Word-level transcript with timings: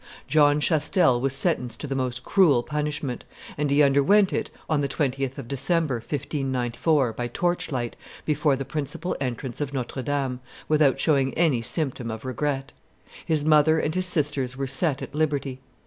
John 0.27 0.59
Chastel 0.59 1.21
was 1.21 1.31
sentenced 1.31 1.79
to 1.81 1.85
the 1.85 1.93
most 1.93 2.23
cruel 2.23 2.63
punishment; 2.63 3.23
and 3.55 3.69
he 3.69 3.83
underwent 3.83 4.33
it 4.33 4.49
on 4.67 4.81
the 4.81 4.87
20th 4.87 5.37
of 5.37 5.47
December, 5.47 5.97
1594, 5.97 7.13
by 7.13 7.27
torch 7.27 7.71
light, 7.71 7.95
before 8.25 8.55
the 8.55 8.65
principal 8.65 9.15
entrance 9.21 9.61
of 9.61 9.75
Notre 9.75 10.01
Dame, 10.01 10.39
without 10.67 10.99
showing 10.99 11.35
any 11.35 11.61
symptom 11.61 12.09
of 12.09 12.25
regret. 12.25 12.71
His 13.27 13.45
mother 13.45 13.77
and 13.77 13.93
his 13.93 14.07
sisters 14.07 14.57
were 14.57 14.65
set 14.65 15.03
at 15.03 15.13
liberty. 15.13 15.59